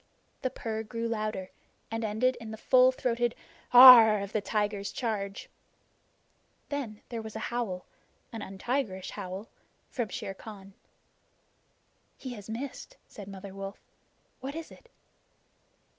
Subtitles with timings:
[0.41, 1.51] The purr grew louder,
[1.91, 3.35] and ended in the full throated
[3.71, 5.47] "Aaarh!" of the tiger's charge.
[6.69, 7.85] Then there was a howl
[8.31, 9.47] an untigerish howl
[9.91, 10.73] from Shere Khan.
[12.17, 13.79] "He has missed," said Mother Wolf.
[14.39, 14.89] "What is it?"